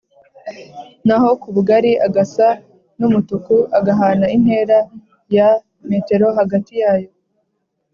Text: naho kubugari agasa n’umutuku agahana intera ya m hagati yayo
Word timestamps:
naho 1.07 1.29
kubugari 1.41 1.91
agasa 2.07 2.47
n’umutuku 2.99 3.55
agahana 3.77 4.25
intera 4.35 4.77
ya 5.35 5.49
m 5.87 5.89
hagati 6.39 6.73
yayo 6.83 7.09